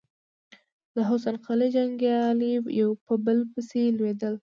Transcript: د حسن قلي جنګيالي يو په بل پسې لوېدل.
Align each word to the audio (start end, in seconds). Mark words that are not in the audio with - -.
د 0.95 0.95
حسن 1.09 1.35
قلي 1.45 1.67
جنګيالي 1.75 2.51
يو 2.81 2.89
په 3.05 3.13
بل 3.25 3.39
پسې 3.51 3.81
لوېدل. 3.97 4.33